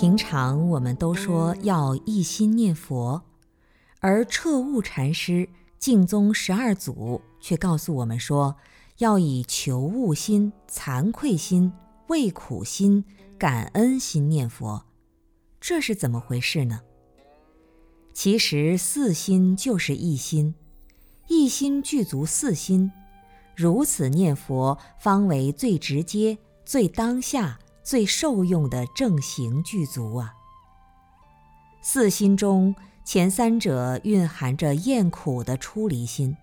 [0.00, 3.20] 平常我们都说要一心念佛，
[3.98, 5.46] 而彻悟禅师
[5.78, 8.56] 净宗十二祖却告诉我们说，
[8.96, 11.70] 要以求悟心、惭愧心、
[12.06, 13.04] 畏苦心、
[13.38, 14.86] 感恩心念佛。
[15.60, 16.80] 这是怎么回事呢？
[18.14, 20.54] 其实四心就是一心，
[21.28, 22.90] 一心具足四心，
[23.54, 27.58] 如此念佛方为最直接、最当下。
[27.82, 30.34] 最受用的正行具足啊！
[31.82, 36.36] 四心中前三者蕴含着厌苦的出离心，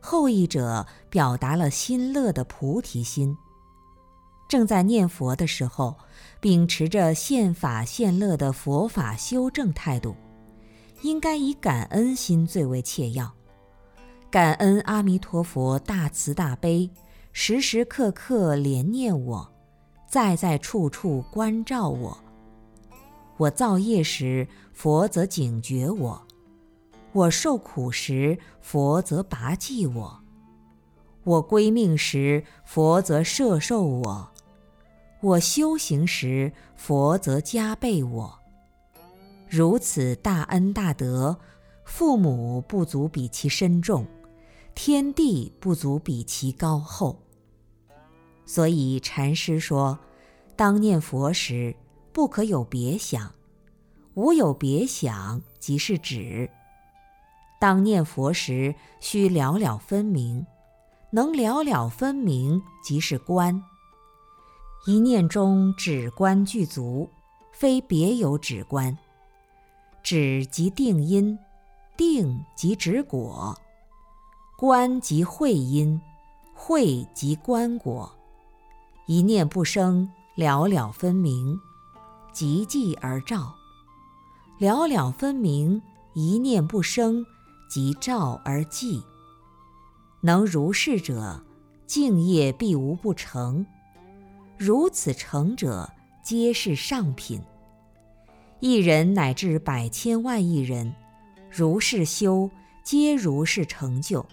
[0.00, 3.36] 后一者表达了心乐的菩提心。
[4.48, 5.96] 正在念佛的时候，
[6.40, 10.14] 秉持着现法现乐的佛法修正态度，
[11.02, 13.34] 应该以感恩心最为切要。
[14.30, 16.90] 感恩阿弥陀佛大慈大悲，
[17.32, 19.53] 时时刻刻怜念我。
[20.14, 22.16] 在在处处关照我，
[23.36, 26.22] 我造业时，佛则警觉我；
[27.10, 30.20] 我受苦时，佛则拔济我；
[31.24, 34.28] 我归命时，佛则摄受我；
[35.20, 38.38] 我修行时，佛则加倍我。
[39.48, 41.36] 如此大恩大德，
[41.84, 44.06] 父母不足比其深重，
[44.76, 47.23] 天地不足比其高厚。
[48.46, 49.98] 所以禅师说
[50.54, 51.74] ：“当念佛时，
[52.12, 53.30] 不可有别想；
[54.14, 56.50] 无有别想，即是止。
[57.58, 60.44] 当念佛时，须了了分明；
[61.10, 63.62] 能了了分明，即是观。
[64.86, 67.08] 一念中止观具足，
[67.52, 68.96] 非别有止观。
[70.02, 71.38] 止即定因，
[71.96, 73.58] 定即止果，
[74.58, 75.98] 观即会因，
[76.54, 78.12] 会即观果。”
[79.06, 81.60] 一念不生，了了分明，
[82.32, 83.52] 即寂而照；
[84.58, 85.82] 了了分明，
[86.14, 87.26] 一念不生，
[87.68, 89.02] 即照而寂。
[90.22, 91.44] 能如是者，
[91.86, 93.66] 敬业必无不成。
[94.56, 95.90] 如此成者，
[96.22, 97.42] 皆是上品。
[98.60, 100.94] 一人乃至百千万亿人，
[101.50, 102.50] 如是修，
[102.82, 104.24] 皆如是成就。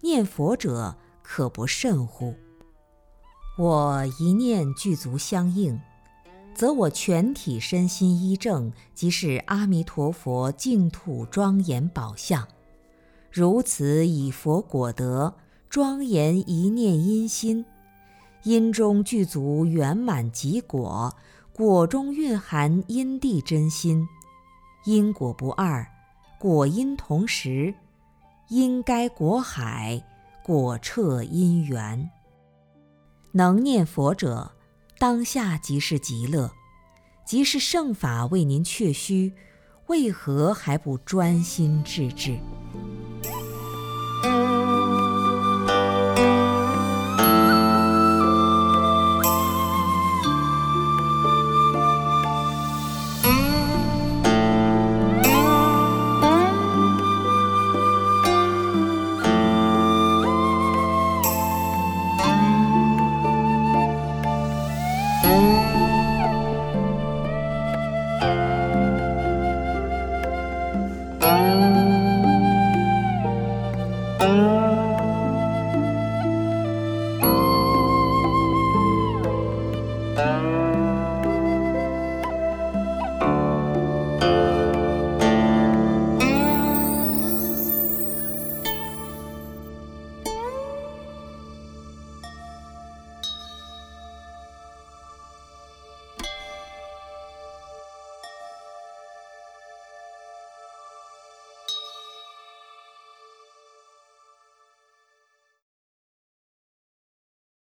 [0.00, 2.34] 念佛者，可不甚乎？
[3.56, 5.80] 我一念具足相应，
[6.54, 12.48] 则我全体身心一正，即是阿弥陀佛净土庄严宝相。
[13.30, 15.32] 如此以佛果德
[15.70, 17.64] 庄严一念因心，
[18.42, 21.14] 因中具足圆满极果，
[21.52, 24.04] 果中蕴含因地真心，
[24.84, 25.86] 因果不二，
[26.40, 27.72] 果因同时，
[28.48, 30.02] 因该果海，
[30.42, 32.10] 果彻因缘。
[33.36, 34.52] 能念佛者，
[34.96, 36.52] 当下即是极乐，
[37.26, 39.32] 即是圣法为您确虚，
[39.88, 42.38] 为何还不专心致志？